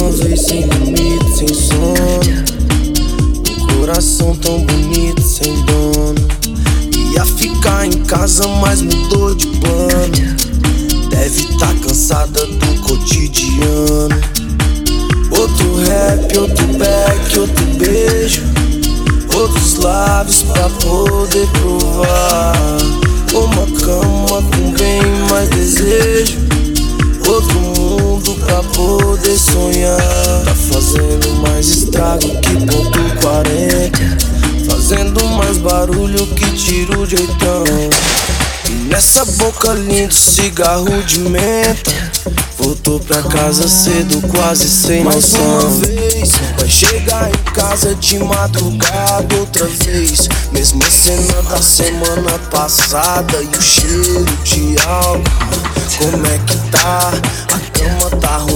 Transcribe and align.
sonhos 0.00 0.20
e 0.20 0.36
sem 0.36 0.62
limite, 0.62 1.36
sem 1.36 1.48
sono. 1.48 1.94
Um 3.50 3.76
coração 3.76 4.34
tão 4.36 4.60
bonito, 4.64 5.20
sem 5.20 5.54
dono. 5.64 6.14
Ia 7.12 7.26
ficar 7.26 7.86
em 7.86 8.02
casa, 8.04 8.46
mas 8.62 8.80
mudou 8.80 9.34
de 9.34 9.46
plano. 9.46 11.10
Deve 11.10 11.42
tá 11.58 11.74
cansada 11.86 12.46
do 12.46 12.80
cotidiano. 12.82 14.20
Outro 15.30 15.76
rap, 15.84 16.38
outro 16.38 16.66
back, 16.78 17.38
outro 17.38 17.64
beijo. 17.76 18.42
Outros 19.34 19.76
lábios 19.76 20.42
pra 20.42 20.68
poder 20.70 21.46
provar 21.48 22.80
barulho 35.60 36.26
que 36.28 36.50
tiro 36.52 37.06
de 37.06 37.16
oitão. 37.16 37.64
E 38.68 38.72
nessa 38.88 39.24
boca 39.24 39.72
linda, 39.72 40.12
cigarro 40.12 41.02
de 41.02 41.18
menta. 41.20 42.10
Voltou 42.58 43.00
pra 43.00 43.22
casa 43.22 43.66
cedo, 43.68 44.20
quase 44.28 44.68
sem 44.68 45.02
Mais 45.02 45.16
noção. 45.32 45.60
uma 45.60 45.70
vez, 45.86 46.30
Vai 46.58 46.68
chegar 46.68 47.30
em 47.30 47.52
casa 47.52 47.94
de 47.94 48.18
madrugada 48.18 49.36
outra 49.36 49.66
vez. 49.66 50.28
Mesma 50.52 50.88
cena 50.90 51.42
da 51.48 51.60
semana 51.62 52.38
passada 52.50 53.42
e 53.42 53.56
o 53.56 53.62
cheiro 53.62 54.24
de 54.44 54.76
álcool. 54.86 55.22
Como 55.98 56.26
é 56.26 56.38
que 56.38 56.56
tá? 56.70 57.12
A 57.52 57.58
cama 57.78 58.10
tá 58.20 58.28
arrumada, 58.36 58.49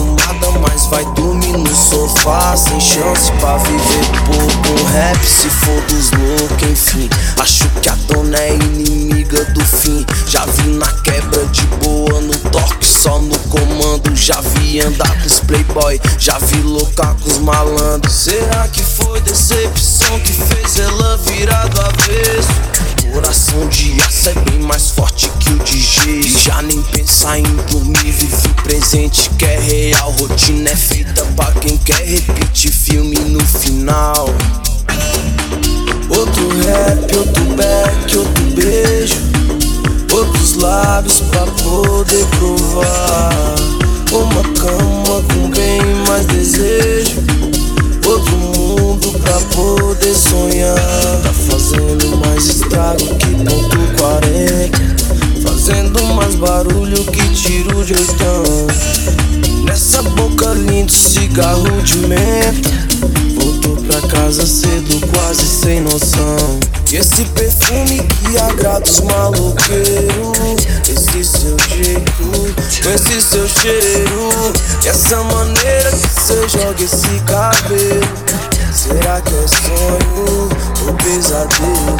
Sem 2.56 2.80
chance 2.80 3.32
pra 3.40 3.56
viver 3.56 4.06
pouco. 4.26 4.80
Um 4.80 4.84
rap 4.92 5.24
se 5.24 5.48
for 5.48 5.80
dos 5.88 6.10
loucos, 6.12 6.68
enfim. 6.68 7.08
Acho 7.40 7.66
que 7.80 7.88
a 7.88 7.94
dona 8.06 8.38
é 8.38 8.54
inimiga 8.54 9.44
do 9.46 9.64
fim. 9.64 10.04
Já 10.26 10.44
vi 10.44 10.68
na 10.68 10.86
quebra 10.86 11.46
de 11.46 11.62
boa, 11.82 12.20
no 12.20 12.36
toque, 12.50 12.86
só 12.86 13.18
no 13.18 13.38
comando. 13.48 14.14
Já 14.14 14.40
vi 14.40 14.80
andar 14.80 15.18
com 15.18 15.26
os 15.26 15.40
playboy, 15.40 16.00
já 16.18 16.38
vi 16.38 16.60
loucar 16.60 17.14
com 17.14 17.30
os 17.30 17.38
malandros. 17.38 18.14
Será 18.14 18.68
que 18.68 18.82
foi 18.82 19.20
decepção 19.22 20.20
que 20.20 20.32
fez 20.32 20.78
ela 20.78 21.16
virar 21.16 21.66
do 21.68 21.80
avesso? 21.80 22.48
Coração 23.12 23.68
de 23.68 24.00
aço 24.02 24.28
é 24.28 24.32
bem 24.50 24.58
mais 24.58 24.90
forte 24.90 25.28
que 25.38 25.50
o 25.50 25.58
de 25.60 25.78
gesso. 25.78 26.44
Já 26.44 26.60
nem 26.62 26.82
pensar 26.82 27.38
em 27.38 27.44
dormir, 27.70 28.10
vive 28.10 28.48
presente 28.62 29.30
que 29.38 29.44
é 29.44 29.58
real. 29.58 30.10
Rotina 30.12 30.70
é 30.70 30.76
Nessa 59.64 60.02
boca 60.02 60.52
linda, 60.54 60.92
cigarro 60.92 61.82
de 61.82 61.98
menta. 61.98 62.70
Voltou 63.34 63.76
pra 63.76 64.00
casa 64.08 64.46
cedo, 64.46 65.06
quase 65.08 65.46
sem 65.46 65.80
noção. 65.80 66.60
E 66.92 66.96
esse 66.96 67.24
perfume 67.24 68.02
que 68.02 68.38
agrada 68.38 68.84
os 68.88 69.00
maloqueiros. 69.00 70.38
Esse 70.88 71.24
seu 71.24 71.56
jeito, 71.76 72.54
esse 72.94 73.20
seu 73.20 73.48
cheiro. 73.48 74.30
E 74.84 74.88
essa 74.88 75.22
maneira 75.24 75.90
que 75.90 76.08
você 76.08 76.48
joga 76.48 76.82
esse 76.82 77.20
cabelo. 77.26 78.44
Será 78.72 79.20
que 79.20 79.34
é 79.34 79.46
sonho 79.48 80.48
ou 80.86 80.94
pesadelo? 80.94 81.96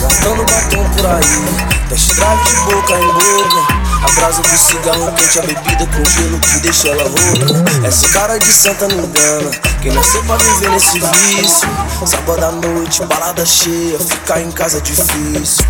Gastando 0.00 0.44
batom 0.44 0.84
por 0.96 1.06
aí, 1.06 1.88
da 1.88 1.94
estrada 1.94 2.42
de 2.44 2.54
boca 2.56 2.94
em 2.94 3.06
boca. 3.12 3.87
A 4.00 4.10
brasa 4.12 4.40
do 4.42 4.48
cigarro 4.58 5.12
quente, 5.12 5.38
a 5.38 5.42
bebida 5.42 5.86
com 5.86 6.04
gelo 6.04 6.38
que 6.38 6.60
deixa 6.60 6.88
ela 6.88 7.02
rouca. 7.02 7.86
Essa 7.86 8.08
cara 8.08 8.38
de 8.38 8.52
santa 8.52 8.86
não 8.88 9.04
engana. 9.04 9.50
Quem 9.82 9.92
nasceu 9.92 10.22
pra 10.24 10.36
viver 10.36 10.70
nesse 10.70 11.00
vício? 11.00 11.68
Sábado 12.06 12.44
à 12.44 12.52
noite, 12.52 13.04
balada 13.06 13.44
cheia, 13.44 13.98
ficar 13.98 14.40
em 14.40 14.50
casa 14.52 14.78
é 14.78 14.80
difícil. 14.80 15.64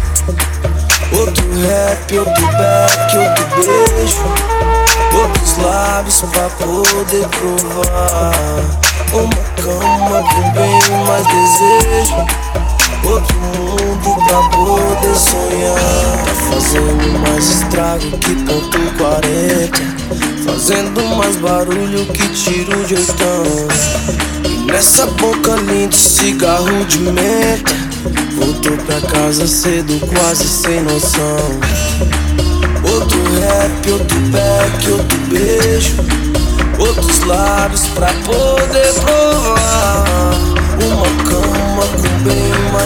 Outro 1.13 1.45
rap, 1.63 2.19
outro 2.19 2.47
back, 2.47 3.17
outro 3.17 3.47
beijo. 3.57 4.25
Outros 5.23 5.57
lábios 5.57 6.21
pra 6.21 6.51
poder 6.51 7.27
provar. 7.29 8.33
Uma 9.13 9.45
cama 9.57 10.23
com 10.23 10.51
bem 10.53 11.07
mais 11.07 11.27
desejo. 11.27 12.27
Outro 13.05 13.37
mundo 13.39 14.15
pra 14.27 14.43
poder 14.51 15.15
sonhar. 15.15 16.25
Tá 16.25 16.35
fazendo 16.53 17.19
mais 17.21 17.49
estrago 17.51 18.19
que 18.19 18.35
ponto 18.45 18.79
40. 18.99 19.99
Fazendo 20.45 21.17
mais 21.17 21.37
barulho 21.37 22.07
que 22.07 22.29
tiro 22.29 22.85
de 22.85 22.95
oitão. 22.95 23.45
E 24.45 24.71
nessa 24.71 25.07
boca 25.07 25.55
linda, 25.57 25.97
cigarro 25.97 26.85
de 26.87 26.99
menta. 26.99 27.75
Voltou 28.37 28.77
pra 28.79 29.01
casa 29.11 29.47
cedo, 29.47 30.01
quase 30.07 30.45
sem 30.49 30.83
noção. 30.83 31.61
Outro 32.91 33.19
rap, 33.41 33.91
outro 33.91 34.19
back, 34.31 34.91
outro 34.91 35.19
beijo. 35.29 35.95
Outros 36.79 37.21
lábios 37.25 37.87
pra 37.89 38.09
poder 38.25 38.93
provar. 38.95 40.35
Uma 40.81 41.25
cama 41.25 41.48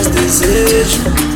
mais 0.02 0.08
desejo. 0.08 1.31